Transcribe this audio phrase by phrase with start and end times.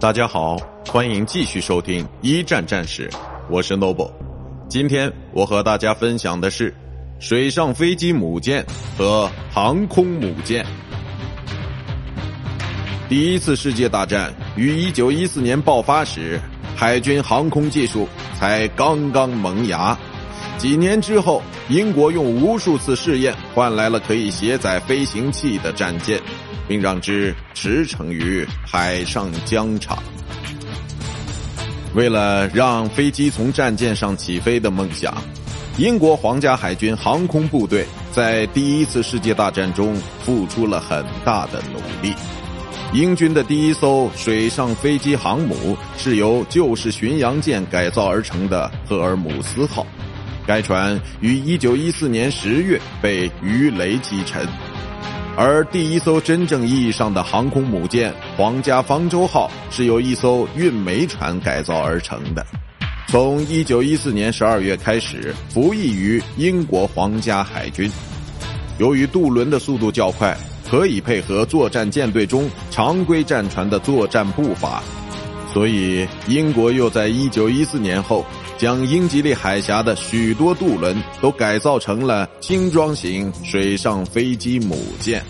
[0.00, 3.10] 大家好，欢迎继续收听一战战史，
[3.50, 4.10] 我是 Noble。
[4.66, 6.74] 今天我和大家分享的是
[7.18, 8.64] 水上飞机母舰
[8.96, 10.64] 和航空母舰。
[13.10, 16.40] 第一次世界大战于一九一四年爆发时，
[16.74, 18.08] 海军航空技术
[18.38, 19.94] 才刚刚萌芽。
[20.60, 26.20] 几年之后，英国用无数次试验换来了可以携载飞行器的战舰，
[26.68, 29.96] 并让之驰骋于海上疆场。
[31.94, 35.16] 为了让飞机从战舰上起飞的梦想，
[35.78, 42.14] 英国皇家海军航空部队在第一次世界大战中付出了很大的努力。
[42.92, 49.86] 英军的第一艘水上飞机航母是由旧式巡洋舰改造而成的赫尔姆斯号。
[50.50, 54.44] 该船于一九一四年十月被鱼雷击沉，
[55.36, 62.44] 而第一艘真正意义上的航空母舰“皇家方舟号”是由一艘运煤船改造而成的，
[63.06, 67.88] 从一九一四年十二月开始服役于英国皇家海军。
[68.78, 70.36] 由于渡轮的速度较快，
[70.68, 74.82] 可以配合作战舰队中常规战船的作战步伐，
[75.52, 78.24] 所以英国又在一九一四年后。
[78.60, 85.24] 将英吉利海峡的许多渡轮都改造成了轻装型水上飞机母舰。